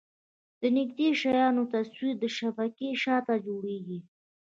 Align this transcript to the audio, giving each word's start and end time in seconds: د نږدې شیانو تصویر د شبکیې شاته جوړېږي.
د 0.61 0.63
نږدې 0.77 1.09
شیانو 1.21 1.63
تصویر 1.73 2.15
د 2.19 2.25
شبکیې 2.37 2.91
شاته 3.03 3.35
جوړېږي. 3.45 3.99